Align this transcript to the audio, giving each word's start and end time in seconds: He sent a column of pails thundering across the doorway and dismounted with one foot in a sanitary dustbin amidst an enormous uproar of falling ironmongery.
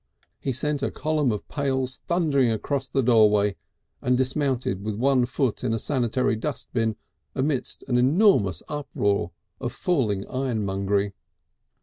He 0.39 0.51
sent 0.51 0.81
a 0.81 0.89
column 0.89 1.31
of 1.31 1.47
pails 1.47 1.99
thundering 2.07 2.49
across 2.49 2.87
the 2.87 3.03
doorway 3.03 3.55
and 4.01 4.17
dismounted 4.17 4.83
with 4.83 4.97
one 4.97 5.27
foot 5.27 5.63
in 5.63 5.73
a 5.75 5.77
sanitary 5.77 6.35
dustbin 6.35 6.95
amidst 7.35 7.83
an 7.87 7.99
enormous 7.99 8.63
uproar 8.67 9.29
of 9.59 9.71
falling 9.71 10.27
ironmongery. 10.27 11.13